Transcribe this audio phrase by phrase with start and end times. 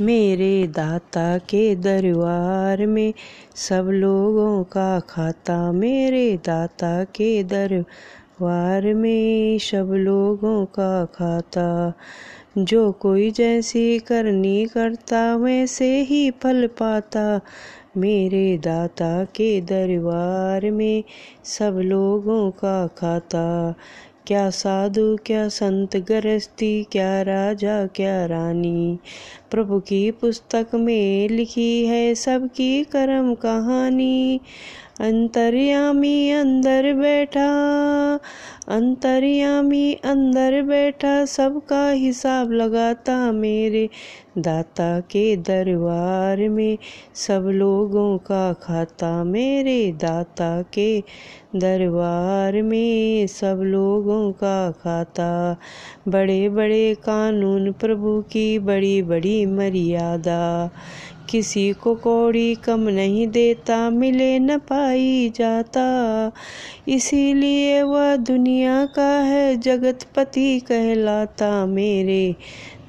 [0.00, 3.14] मेरे दाता के दरबार में,
[3.54, 11.92] सब लोगों का खाता मेरे दाता के दरबार में, सब लोगों का खाता।
[12.58, 17.40] जो कोई जैसी करनी करता, वैसे ही फल पाता।
[17.96, 21.04] मेरे दाता के दरबार में,
[21.44, 23.74] सब लोगों का खाता।
[24.26, 28.98] क्या साधु, क्या संत गृहस्थी, क्या राजा, क्या रानी?
[29.50, 34.40] प्रभु की पुस्तक में लिखी है सबकी कर्म कहानी।
[35.00, 37.48] अंतर्यामी अंदर बैठा,
[38.68, 43.88] अंतर्यामी अंदर बैठा, सबका हिसाब लगाता मेरे
[44.38, 46.78] दाता के दरबार में।
[47.14, 51.02] सब लोगों का खाता मेरे दाता के
[51.56, 55.56] दरबार में। सब लोगों का खाता
[56.08, 60.70] बड़े बड़े कानून प्रभु की बड़ी बड़ी मर्यादा।
[61.30, 66.32] किसी को कौड़ी कम नहीं देता, मिले न पाई जाता।
[66.88, 72.34] इसीलिए वह दुनिया का है जगतपति कहलाता। मेरे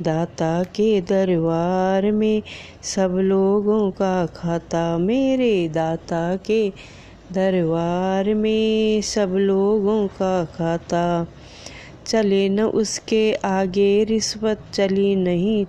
[0.02, 2.44] दाता के दरबार में
[2.84, 6.70] सब लोगों का खाता। मेरे दाता के
[7.32, 11.28] दरबार में सब लोगों का खाता।
[12.06, 15.66] चले न उसके आगे रिश्वत, चली नहीं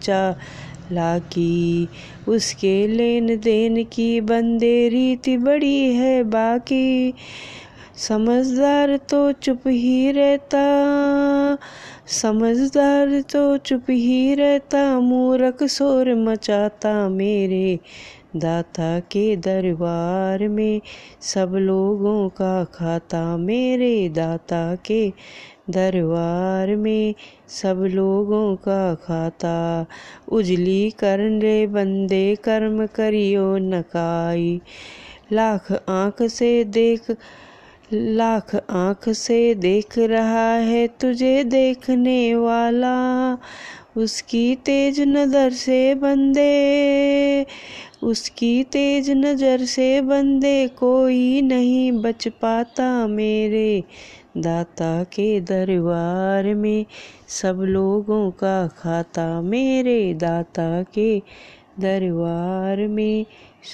[0.92, 1.88] चा लाकी
[2.28, 7.14] उसके लेन देन की बंदे रीति बड़ी है बाकी।
[7.96, 10.62] समझदार तो चुप ही रहता,
[12.06, 17.78] समझदार तो चुप ही रहता, मूरख शोर मचाता मेरे
[18.36, 20.80] दाता के दरबार में,
[21.20, 25.12] सब लोगों का खाता मेरे दाता के
[25.70, 27.14] दरबार में,
[27.48, 29.86] सब लोगों का खाता,
[30.28, 34.60] उजली करन रे बंदे, कर्म करियो नकाई,
[35.32, 37.16] लाख आँख से देख
[37.94, 42.96] लाख आँख से देख रहा है तुझे देखने वाला।
[43.96, 47.46] उसकी तेज नज़र से बंदे,
[48.02, 53.82] उसकी तेज नज़र से बंदे कोई नहीं बच पाता मेरे
[54.36, 56.86] दाता के दरबार में।
[57.28, 61.22] सब लोगों का खाता मेरे दाता के
[61.80, 63.26] दरबार में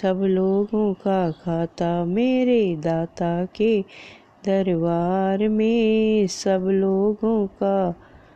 [0.02, 3.80] सब लोगों का खाता मेरे दाता के
[4.46, 7.94] दरबार में सब लोगों का